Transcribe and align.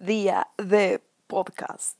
día 0.00 0.48
de 0.56 1.04
podcast. 1.26 1.98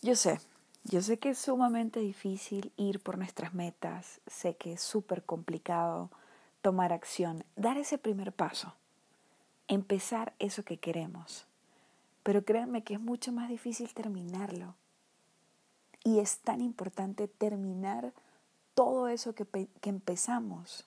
Yo 0.00 0.16
sé, 0.16 0.40
yo 0.84 1.02
sé 1.02 1.18
que 1.18 1.30
es 1.30 1.38
sumamente 1.38 2.00
difícil 2.00 2.72
ir 2.78 3.00
por 3.00 3.18
nuestras 3.18 3.52
metas, 3.52 4.22
sé 4.26 4.56
que 4.56 4.72
es 4.72 4.80
súper 4.80 5.22
complicado 5.22 6.10
tomar 6.62 6.94
acción, 6.94 7.44
dar 7.54 7.76
ese 7.76 7.98
primer 7.98 8.32
paso, 8.32 8.74
empezar 9.68 10.32
eso 10.38 10.62
que 10.64 10.78
queremos. 10.78 11.46
Pero 12.22 12.46
créanme 12.46 12.82
que 12.82 12.94
es 12.94 13.00
mucho 13.00 13.30
más 13.30 13.50
difícil 13.50 13.92
terminarlo. 13.92 14.74
Y 16.02 16.20
es 16.20 16.38
tan 16.38 16.62
importante 16.62 17.28
terminar 17.28 18.14
todo 18.74 19.08
eso 19.08 19.34
que, 19.34 19.44
que 19.82 19.90
empezamos. 19.90 20.86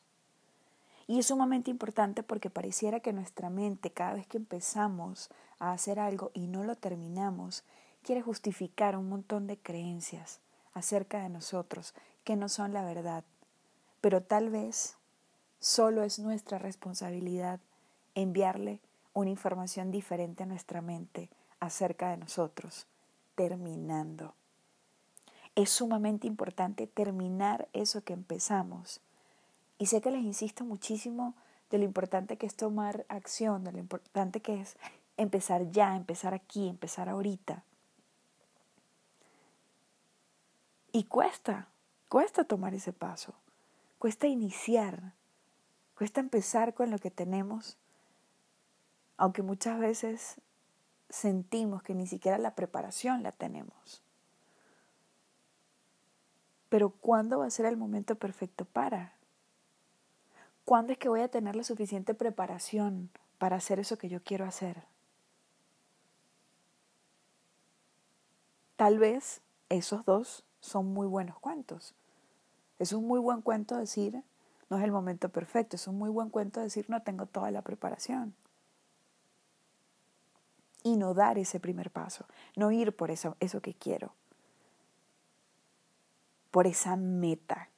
Y 1.08 1.20
es 1.20 1.28
sumamente 1.28 1.70
importante 1.70 2.24
porque 2.24 2.50
pareciera 2.50 3.00
que 3.00 3.14
nuestra 3.14 3.50
mente, 3.50 3.92
cada 3.92 4.14
vez 4.14 4.28
que 4.28 4.38
empezamos 4.38 5.30
a 5.60 5.72
hacer 5.72 6.00
algo 6.00 6.32
y 6.34 6.48
no 6.48 6.64
lo 6.64 6.76
terminamos, 6.76 7.64
quiere 8.04 8.22
justificar 8.22 8.96
un 8.98 9.10
montón 9.10 9.48
de 9.48 9.58
creencias 9.58 10.40
acerca 10.74 11.22
de 11.22 11.30
nosotros 11.30 11.94
que 12.24 12.36
no 12.36 12.50
son 12.50 12.74
la 12.74 12.84
verdad. 12.84 13.24
Pero 14.02 14.22
tal 14.22 14.50
vez 14.50 14.96
solo 15.60 16.04
es 16.04 16.20
nuestra 16.20 16.58
responsabilidad 16.58 17.60
enviarle 18.16 18.80
una 19.14 19.30
información 19.30 19.92
diferente 19.92 20.44
a 20.44 20.48
nuestra 20.48 20.82
mente 20.82 21.30
acerca 21.60 22.10
de 22.10 22.18
nosotros, 22.18 22.88
terminando. 23.36 24.34
Es 25.56 25.70
sumamente 25.70 26.28
importante 26.28 26.88
terminar 26.88 27.68
eso 27.74 28.04
que 28.04 28.14
empezamos 28.14 29.02
y 29.78 29.88
sé 29.88 30.02
que 30.02 30.12
les 30.12 30.24
insisto 30.24 30.64
muchísimo 30.64 31.36
de 31.70 31.80
lo 31.80 31.84
importante 31.86 32.38
que 32.38 32.46
es 32.46 32.56
tomar 32.56 33.06
acción, 33.10 33.64
de 33.64 33.72
lo 33.72 33.80
importante 33.80 34.42
que 34.42 34.62
es 34.62 34.78
empezar 35.18 35.72
ya, 35.72 35.96
empezar 35.96 36.34
aquí, 36.34 36.70
empezar 36.70 37.10
ahorita. 37.10 37.64
Y 40.92 41.06
cuesta, 41.06 41.68
cuesta 42.10 42.44
tomar 42.44 42.76
ese 42.76 42.94
paso, 42.94 43.34
cuesta 43.98 44.28
iniciar, 44.28 45.14
cuesta 45.98 46.20
empezar 46.20 46.76
con 46.76 46.92
lo 46.92 47.00
que 47.00 47.10
tenemos, 47.10 47.78
aunque 49.18 49.42
muchas 49.42 49.80
veces 49.80 50.36
sentimos 51.10 51.82
que 51.82 51.96
ni 51.96 52.06
siquiera 52.06 52.38
la 52.38 52.54
preparación 52.56 53.24
la 53.24 53.32
tenemos. 53.32 54.04
Pero 56.70 56.90
¿cuándo 56.90 57.40
va 57.40 57.48
a 57.48 57.52
ser 57.52 57.66
el 57.66 57.78
momento 57.78 58.16
perfecto 58.16 58.66
para? 58.66 59.14
¿Cuándo 60.66 60.94
es 60.94 60.98
que 60.98 61.10
voy 61.10 61.22
a 61.22 61.28
tener 61.28 61.56
la 61.56 61.64
suficiente 61.64 62.14
preparación 62.14 63.10
para 63.38 63.58
hacer 63.58 63.80
eso 63.80 63.98
que 63.98 64.08
yo 64.08 64.24
quiero 64.24 64.46
hacer? 64.46 64.86
Tal 68.78 68.98
vez 68.98 69.42
esos 69.70 70.06
dos 70.06 70.46
son 70.62 70.94
muy 70.94 71.06
buenos 71.08 71.38
cuentos. 71.40 71.96
Es 72.80 72.94
un 72.94 73.06
muy 73.06 73.20
buen 73.20 73.42
cuento 73.42 73.78
decir, 73.78 74.24
no 74.70 74.78
es 74.78 74.84
el 74.84 74.92
momento 74.92 75.30
perfecto, 75.30 75.76
es 75.76 75.88
un 75.88 75.98
muy 75.98 76.10
buen 76.10 76.30
cuento 76.30 76.62
decir, 76.62 76.90
no 76.90 77.02
tengo 77.02 77.26
toda 77.26 77.52
la 77.52 77.62
preparación. 77.62 78.34
Y 80.82 80.96
no 80.96 81.14
dar 81.14 81.38
ese 81.38 81.60
primer 81.60 81.92
paso, 81.92 82.26
no 82.56 82.72
ir 82.72 82.96
por 82.96 83.12
eso, 83.12 83.36
eso 83.40 83.62
que 83.62 83.74
quiero, 83.74 84.14
por 86.52 86.68
esa 86.68 86.96
meta 86.96 87.70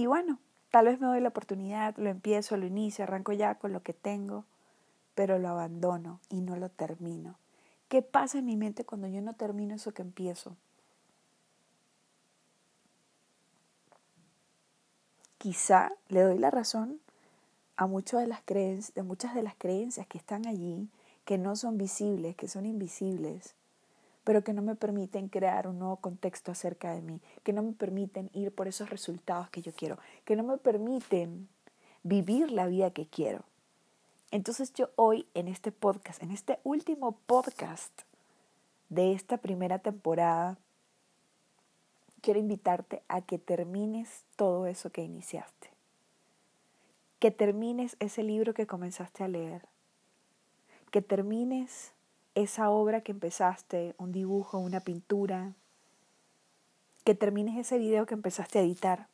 Y 0.00 0.06
bueno, 0.06 0.38
tal 0.70 0.86
vez 0.86 0.98
me 0.98 1.08
doy 1.08 1.20
la 1.20 1.28
oportunidad, 1.28 1.94
lo 1.98 2.08
empiezo, 2.08 2.56
lo 2.56 2.64
inicio, 2.64 3.04
arranco 3.04 3.34
ya 3.34 3.56
con 3.56 3.74
lo 3.74 3.82
que 3.82 3.92
tengo, 3.92 4.46
pero 5.14 5.38
lo 5.38 5.50
abandono 5.50 6.20
y 6.30 6.40
no 6.40 6.56
lo 6.56 6.70
termino. 6.70 7.34
¿Qué 7.90 8.00
pasa 8.00 8.38
en 8.38 8.46
mi 8.46 8.56
mente 8.56 8.86
cuando 8.86 9.08
yo 9.08 9.20
no 9.20 9.34
termino 9.34 9.74
eso 9.74 9.92
que 9.92 10.00
empiezo? 10.00 10.56
Quizá 15.36 15.92
le 16.08 16.22
doy 16.22 16.38
la 16.38 16.50
razón 16.50 16.98
a, 17.76 17.86
de 17.86 18.26
las 18.26 18.40
de 18.94 19.02
muchas 19.02 19.34
de 19.34 19.42
las 19.42 19.54
creencias 19.54 20.06
que 20.06 20.16
están 20.16 20.46
allí, 20.46 20.88
que 21.26 21.36
no 21.36 21.56
son 21.56 21.76
visibles, 21.76 22.36
que 22.36 22.48
son 22.48 22.64
invisibles, 22.64 23.54
pero 24.30 24.44
que 24.44 24.52
no 24.52 24.62
me 24.62 24.76
permiten 24.76 25.28
crear 25.28 25.66
un 25.66 25.80
nuevo 25.80 25.96
contexto 25.96 26.52
acerca 26.52 26.94
de 26.94 27.02
mí, 27.02 27.20
que 27.42 27.52
no 27.52 27.64
me 27.64 27.72
permiten 27.72 28.30
ir 28.32 28.54
por 28.54 28.68
esos 28.68 28.88
resultados 28.88 29.50
que 29.50 29.60
yo 29.60 29.72
quiero, 29.72 29.98
que 30.24 30.36
no 30.36 30.44
me 30.44 30.56
permiten 30.56 31.48
vivir 32.04 32.52
la 32.52 32.68
vida 32.68 32.92
que 32.92 33.08
quiero. 33.08 33.42
Entonces 34.30 34.72
yo 34.72 34.90
hoy 34.94 35.26
en 35.34 35.48
este 35.48 35.72
podcast, 35.72 36.22
en 36.22 36.30
este 36.30 36.60
último 36.62 37.18
podcast 37.26 38.02
de 38.88 39.14
esta 39.14 39.38
primera 39.38 39.80
temporada, 39.80 40.58
quiero 42.20 42.38
invitarte 42.38 43.02
a 43.08 43.22
que 43.22 43.40
termines 43.40 44.22
todo 44.36 44.68
eso 44.68 44.90
que 44.90 45.02
iniciaste. 45.02 45.70
Que 47.18 47.32
termines 47.32 47.96
ese 47.98 48.22
libro 48.22 48.54
que 48.54 48.68
comenzaste 48.68 49.24
a 49.24 49.28
leer. 49.28 49.66
Que 50.92 51.02
termines 51.02 51.90
esa 52.42 52.70
obra 52.70 53.00
que 53.00 53.12
empezaste, 53.12 53.94
un 53.98 54.12
dibujo, 54.12 54.58
una 54.58 54.80
pintura, 54.80 55.52
que 57.04 57.14
termines 57.14 57.56
ese 57.58 57.78
video 57.78 58.06
que 58.06 58.14
empezaste 58.14 58.58
a 58.58 58.62
editar, 58.62 59.08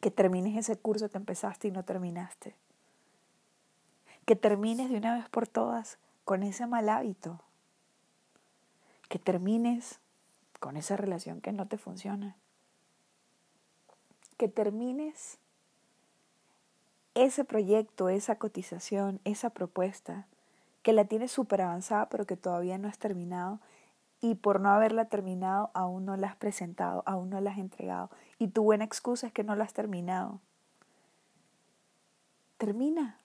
que 0.00 0.10
termines 0.10 0.56
ese 0.56 0.76
curso 0.76 1.10
que 1.10 1.18
empezaste 1.18 1.68
y 1.68 1.70
no 1.70 1.84
terminaste, 1.84 2.54
que 4.24 4.36
termines 4.36 4.90
de 4.90 4.96
una 4.96 5.16
vez 5.16 5.28
por 5.28 5.46
todas 5.46 5.98
con 6.24 6.42
ese 6.42 6.66
mal 6.66 6.88
hábito, 6.88 7.40
que 9.08 9.18
termines 9.18 9.98
con 10.60 10.76
esa 10.76 10.96
relación 10.96 11.40
que 11.40 11.52
no 11.52 11.66
te 11.66 11.78
funciona, 11.78 12.36
que 14.36 14.48
termines 14.48 15.38
ese 17.14 17.44
proyecto, 17.44 18.08
esa 18.08 18.36
cotización, 18.36 19.20
esa 19.24 19.50
propuesta 19.50 20.26
que 20.86 20.92
la 20.92 21.04
tienes 21.04 21.32
súper 21.32 21.62
avanzada 21.62 22.08
pero 22.08 22.26
que 22.26 22.36
todavía 22.36 22.78
no 22.78 22.86
has 22.86 22.96
terminado 22.96 23.58
y 24.20 24.36
por 24.36 24.60
no 24.60 24.70
haberla 24.70 25.06
terminado 25.06 25.72
aún 25.74 26.04
no 26.04 26.16
la 26.16 26.28
has 26.28 26.36
presentado, 26.36 27.02
aún 27.06 27.28
no 27.28 27.40
la 27.40 27.50
has 27.50 27.58
entregado 27.58 28.08
y 28.38 28.46
tu 28.46 28.62
buena 28.62 28.84
excusa 28.84 29.26
es 29.26 29.32
que 29.32 29.42
no 29.42 29.56
la 29.56 29.64
has 29.64 29.72
terminado. 29.72 30.38
Termina, 32.56 33.18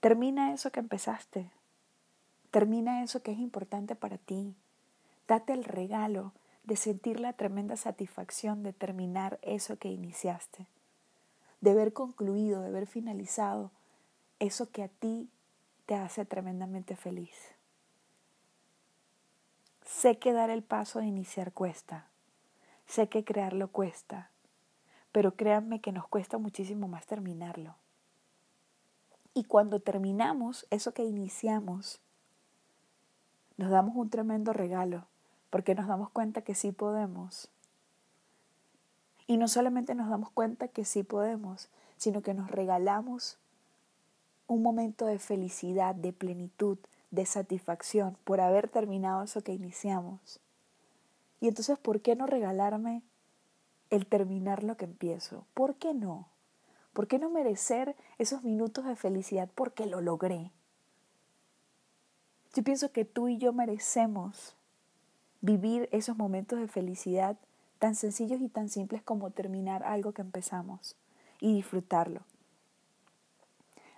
termina 0.00 0.52
eso 0.52 0.70
que 0.72 0.80
empezaste, 0.80 1.50
termina 2.50 3.02
eso 3.02 3.22
que 3.22 3.32
es 3.32 3.38
importante 3.38 3.96
para 3.96 4.18
ti, 4.18 4.54
date 5.26 5.54
el 5.54 5.64
regalo 5.64 6.32
de 6.64 6.76
sentir 6.76 7.18
la 7.18 7.32
tremenda 7.32 7.78
satisfacción 7.78 8.62
de 8.62 8.74
terminar 8.74 9.38
eso 9.40 9.78
que 9.78 9.88
iniciaste, 9.88 10.66
de 11.62 11.70
haber 11.70 11.94
concluido, 11.94 12.60
de 12.60 12.68
haber 12.68 12.86
finalizado 12.86 13.70
eso 14.38 14.70
que 14.70 14.82
a 14.82 14.88
ti 14.88 15.30
te 15.90 15.96
hace 15.96 16.24
tremendamente 16.24 16.94
feliz. 16.94 17.34
Sé 19.84 20.20
que 20.20 20.32
dar 20.32 20.48
el 20.48 20.62
paso 20.62 21.00
de 21.00 21.06
iniciar 21.06 21.52
cuesta, 21.52 22.06
sé 22.86 23.08
que 23.08 23.24
crearlo 23.24 23.72
cuesta, 23.72 24.30
pero 25.10 25.34
créanme 25.34 25.80
que 25.80 25.90
nos 25.90 26.06
cuesta 26.06 26.38
muchísimo 26.38 26.86
más 26.86 27.06
terminarlo. 27.06 27.74
Y 29.34 29.42
cuando 29.42 29.80
terminamos 29.80 30.64
eso 30.70 30.94
que 30.94 31.02
iniciamos, 31.02 32.00
nos 33.56 33.70
damos 33.70 33.96
un 33.96 34.10
tremendo 34.10 34.52
regalo, 34.52 35.08
porque 35.50 35.74
nos 35.74 35.88
damos 35.88 36.10
cuenta 36.10 36.42
que 36.42 36.54
sí 36.54 36.70
podemos. 36.70 37.48
Y 39.26 39.38
no 39.38 39.48
solamente 39.48 39.96
nos 39.96 40.08
damos 40.08 40.30
cuenta 40.30 40.68
que 40.68 40.84
sí 40.84 41.02
podemos, 41.02 41.68
sino 41.96 42.22
que 42.22 42.32
nos 42.32 42.48
regalamos 42.48 43.39
un 44.50 44.62
momento 44.62 45.06
de 45.06 45.20
felicidad, 45.20 45.94
de 45.94 46.12
plenitud, 46.12 46.76
de 47.12 47.24
satisfacción 47.24 48.16
por 48.24 48.40
haber 48.40 48.68
terminado 48.68 49.22
eso 49.22 49.42
que 49.42 49.52
iniciamos. 49.52 50.40
Y 51.40 51.46
entonces, 51.46 51.78
¿por 51.78 52.00
qué 52.00 52.16
no 52.16 52.26
regalarme 52.26 53.02
el 53.90 54.06
terminar 54.06 54.64
lo 54.64 54.76
que 54.76 54.86
empiezo? 54.86 55.46
¿Por 55.54 55.76
qué 55.76 55.94
no? 55.94 56.26
¿Por 56.92 57.06
qué 57.06 57.20
no 57.20 57.30
merecer 57.30 57.94
esos 58.18 58.42
minutos 58.42 58.84
de 58.86 58.96
felicidad 58.96 59.48
porque 59.54 59.86
lo 59.86 60.00
logré? 60.00 60.50
Yo 62.52 62.64
pienso 62.64 62.90
que 62.90 63.04
tú 63.04 63.28
y 63.28 63.38
yo 63.38 63.52
merecemos 63.52 64.56
vivir 65.40 65.88
esos 65.92 66.16
momentos 66.16 66.58
de 66.58 66.66
felicidad 66.66 67.36
tan 67.78 67.94
sencillos 67.94 68.40
y 68.40 68.48
tan 68.48 68.68
simples 68.68 69.00
como 69.00 69.30
terminar 69.30 69.84
algo 69.84 70.10
que 70.10 70.22
empezamos 70.22 70.96
y 71.40 71.54
disfrutarlo. 71.54 72.22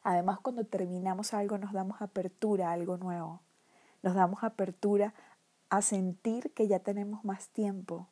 Además, 0.02 0.40
cuando 0.40 0.64
terminamos 0.64 1.32
algo 1.34 1.58
nos 1.58 1.72
damos 1.72 2.02
apertura 2.02 2.70
a 2.70 2.72
algo 2.72 2.96
nuevo. 2.96 3.40
Nos 4.02 4.14
damos 4.14 4.42
apertura 4.42 5.14
a 5.70 5.80
sentir 5.80 6.52
que 6.52 6.68
ya 6.68 6.80
tenemos 6.80 7.24
más 7.24 7.48
tiempo 7.48 8.08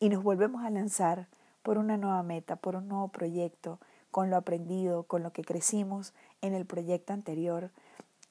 y 0.00 0.08
nos 0.08 0.22
volvemos 0.22 0.64
a 0.64 0.70
lanzar 0.70 1.28
por 1.62 1.78
una 1.78 1.96
nueva 1.96 2.22
meta, 2.22 2.56
por 2.56 2.76
un 2.76 2.88
nuevo 2.88 3.08
proyecto, 3.08 3.78
con 4.10 4.30
lo 4.30 4.36
aprendido, 4.36 5.02
con 5.04 5.22
lo 5.22 5.32
que 5.32 5.44
crecimos 5.44 6.14
en 6.40 6.54
el 6.54 6.64
proyecto 6.64 7.12
anterior 7.12 7.70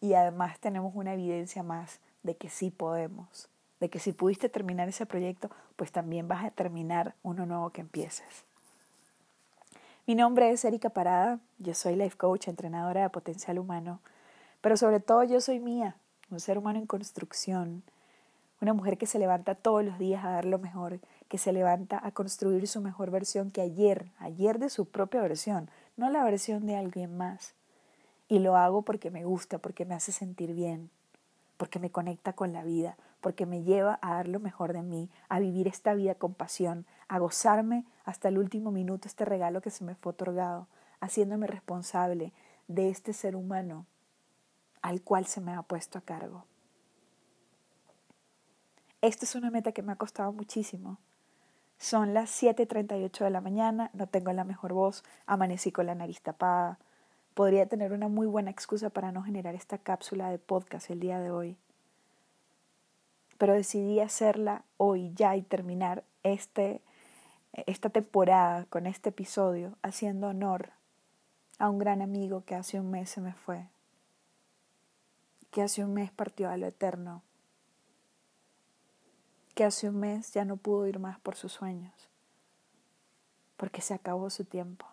y 0.01 0.13
además 0.13 0.59
tenemos 0.59 0.95
una 0.95 1.13
evidencia 1.13 1.63
más 1.63 1.99
de 2.23 2.35
que 2.35 2.49
sí 2.49 2.71
podemos, 2.71 3.49
de 3.79 3.89
que 3.89 3.99
si 3.99 4.11
pudiste 4.11 4.49
terminar 4.49 4.89
ese 4.89 5.05
proyecto, 5.05 5.49
pues 5.75 5.91
también 5.91 6.27
vas 6.27 6.43
a 6.43 6.51
terminar 6.51 7.15
uno 7.23 7.45
nuevo 7.45 7.69
que 7.69 7.81
empieces. 7.81 8.45
Mi 10.07 10.13
nombre 10.13 10.51
es 10.51 10.63
Erika 10.63 10.91
Parada, 10.91 11.39
yo 11.57 11.73
soy 11.73 11.95
life 11.95 12.15
coach, 12.15 12.47
entrenadora 12.47 13.01
de 13.01 13.09
potencial 13.09 13.57
humano, 13.57 14.01
pero 14.61 14.77
sobre 14.77 14.99
todo 14.99 15.23
yo 15.23 15.41
soy 15.41 15.59
mía, 15.59 15.95
un 16.29 16.39
ser 16.39 16.59
humano 16.59 16.77
en 16.77 16.85
construcción, 16.85 17.81
una 18.61 18.75
mujer 18.75 18.99
que 18.99 19.07
se 19.07 19.17
levanta 19.17 19.55
todos 19.55 19.83
los 19.83 19.97
días 19.97 20.23
a 20.23 20.29
dar 20.29 20.45
lo 20.45 20.59
mejor, 20.59 20.99
que 21.27 21.39
se 21.39 21.51
levanta 21.51 21.99
a 22.05 22.11
construir 22.11 22.67
su 22.67 22.81
mejor 22.81 23.09
versión 23.09 23.49
que 23.49 23.61
ayer, 23.61 24.11
ayer 24.19 24.59
de 24.59 24.69
su 24.69 24.85
propia 24.85 25.21
versión, 25.21 25.71
no 25.97 26.11
la 26.11 26.23
versión 26.23 26.67
de 26.67 26.75
alguien 26.75 27.17
más. 27.17 27.55
Y 28.27 28.37
lo 28.37 28.57
hago 28.57 28.83
porque 28.83 29.09
me 29.09 29.25
gusta, 29.25 29.57
porque 29.57 29.85
me 29.85 29.95
hace 29.95 30.11
sentir 30.11 30.53
bien, 30.53 30.91
porque 31.57 31.79
me 31.79 31.89
conecta 31.89 32.33
con 32.33 32.53
la 32.53 32.63
vida, 32.63 32.95
porque 33.21 33.47
me 33.47 33.63
lleva 33.63 33.97
a 34.03 34.13
dar 34.13 34.27
lo 34.27 34.39
mejor 34.39 34.71
de 34.73 34.83
mí, 34.83 35.09
a 35.29 35.39
vivir 35.39 35.67
esta 35.67 35.95
vida 35.95 36.13
con 36.13 36.35
pasión, 36.35 36.85
a 37.07 37.17
gozarme 37.17 37.85
hasta 38.05 38.29
el 38.29 38.37
último 38.37 38.71
minuto 38.71 39.07
este 39.07 39.25
regalo 39.25 39.61
que 39.61 39.71
se 39.71 39.83
me 39.83 39.95
fue 39.95 40.11
otorgado, 40.11 40.67
haciéndome 41.01 41.47
responsable 41.47 42.31
de 42.67 42.89
este 42.89 43.13
ser 43.13 43.35
humano 43.35 43.85
al 44.81 45.01
cual 45.01 45.25
se 45.25 45.41
me 45.41 45.51
ha 45.51 45.63
puesto 45.63 45.97
a 45.97 46.01
cargo. 46.01 46.45
Esta 49.01 49.25
es 49.25 49.33
una 49.33 49.49
meta 49.49 49.71
que 49.71 49.81
me 49.81 49.91
ha 49.91 49.95
costado 49.95 50.31
muchísimo. 50.31 50.99
Son 51.79 52.13
las 52.13 52.41
7.38 52.41 53.23
de 53.23 53.29
la 53.31 53.41
mañana, 53.41 53.89
no 53.93 54.05
tengo 54.05 54.31
la 54.31 54.43
mejor 54.43 54.73
voz, 54.73 55.03
amanecí 55.25 55.71
con 55.71 55.87
la 55.87 55.95
nariz 55.95 56.21
tapada. 56.21 56.77
Podría 57.33 57.65
tener 57.65 57.93
una 57.93 58.07
muy 58.09 58.27
buena 58.27 58.51
excusa 58.51 58.91
para 58.91 59.11
no 59.11 59.23
generar 59.23 59.55
esta 59.55 59.79
cápsula 59.79 60.29
de 60.29 60.37
podcast 60.37 60.91
el 60.91 60.99
día 60.99 61.19
de 61.19 61.31
hoy. 61.31 61.57
Pero 63.39 63.53
decidí 63.53 63.99
hacerla 63.99 64.63
hoy 64.77 65.11
ya 65.15 65.35
y 65.35 65.41
terminar 65.41 66.03
este 66.21 66.81
esta 67.67 67.89
temporada 67.89 68.65
con 68.65 68.85
este 68.85 69.09
episodio 69.09 69.77
haciendo 69.81 70.27
honor 70.27 70.71
a 71.57 71.69
un 71.69 71.79
gran 71.79 72.01
amigo 72.01 72.43
que 72.43 72.53
hace 72.53 72.79
un 72.79 72.91
mes 72.91 73.09
se 73.09 73.21
me 73.21 73.33
fue, 73.33 73.67
que 75.51 75.61
hace 75.61 75.83
un 75.83 75.93
mes 75.93 76.11
partió 76.11 76.49
a 76.49 76.57
lo 76.57 76.67
eterno, 76.67 77.23
que 79.53 79.63
hace 79.63 79.87
un 79.87 80.01
mes 80.01 80.33
ya 80.33 80.43
no 80.43 80.57
pudo 80.57 80.85
ir 80.87 80.99
más 80.99 81.17
por 81.19 81.37
sus 81.37 81.53
sueños, 81.53 81.93
porque 83.55 83.79
se 83.79 83.93
acabó 83.93 84.29
su 84.29 84.43
tiempo. 84.43 84.85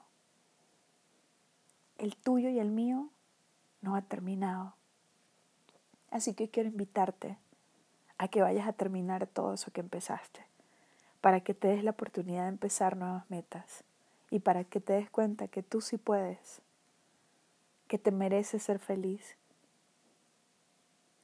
El 1.99 2.17
tuyo 2.17 2.49
y 2.49 2.61
el 2.61 2.71
mío 2.71 3.09
no 3.81 3.97
ha 3.97 4.03
terminado. 4.03 4.75
Así 6.13 6.35
que 6.35 6.49
quiero 6.49 6.69
invitarte 6.69 7.39
a 8.19 8.29
que 8.29 8.43
vayas 8.43 8.69
a 8.69 8.73
terminar 8.73 9.27
todo 9.27 9.55
eso 9.55 9.73
que 9.73 9.81
empezaste 9.81 10.52
para 11.23 11.41
que 11.41 11.55
te 11.55 11.69
des 11.69 11.83
la 11.83 11.93
oportunidad 11.93 12.43
de 12.43 12.51
empezar 12.51 12.99
nuevas 12.99 13.31
metas 13.31 13.85
y 14.29 14.41
para 14.41 14.65
que 14.65 14.81
te 14.81 14.93
des 14.93 15.09
cuenta 15.09 15.49
que 15.49 15.63
tú 15.63 15.81
sí 15.81 15.97
puedes, 15.97 16.61
que 17.89 17.97
te 17.97 18.11
mereces 18.11 18.63
ser 18.63 18.79
feliz 18.79 19.37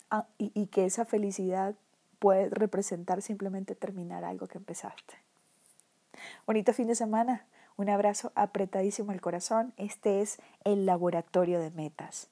ah, 0.09 0.27
y, 0.39 0.53
y 0.55 0.69
que 0.69 0.87
esa 0.87 1.05
felicidad 1.05 1.75
puede 2.19 2.49
representar 2.49 3.21
simplemente 3.21 3.75
terminar 3.75 4.25
algo 4.25 4.47
que 4.47 4.59
empezaste. 4.59 5.15
Bonito 6.47 6.73
fin 6.73 6.87
de 6.87 6.95
semana, 6.95 7.45
un 7.77 7.89
abrazo 7.89 8.33
apretadísimo 8.35 9.13
al 9.13 9.21
corazón. 9.21 9.73
Este 9.77 10.21
es 10.21 10.39
el 10.65 10.87
laboratorio 10.87 11.61
de 11.61 11.71
metas. 11.71 12.29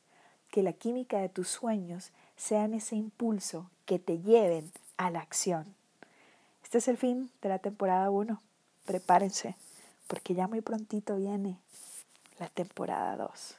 Que 0.51 0.63
la 0.63 0.73
química 0.73 1.19
de 1.19 1.29
tus 1.29 1.49
sueños 1.49 2.13
sean 2.37 2.75
ese 2.75 2.97
impulso 2.97 3.71
que 3.85 3.99
te 3.99 4.19
lleven 4.19 4.71
a 4.97 5.11
la 5.11 5.21
acción. 5.21 5.75
Este 6.67 6.79
es 6.79 6.89
el 6.89 6.97
fin 6.97 7.31
de 7.43 7.49
la 7.49 7.61
temporada 7.61 8.11
1. 8.11 8.43
Prepárense, 8.87 9.55
porque 10.09 10.35
ya 10.35 10.49
muy 10.49 10.63
prontito 10.63 11.15
viene 11.15 11.61
la 12.41 12.49
temporada 12.49 13.17
2. 13.17 13.57